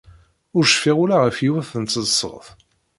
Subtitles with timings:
[0.57, 2.47] Ur cfiɣ ula ɣef yiwet n tseḍsut.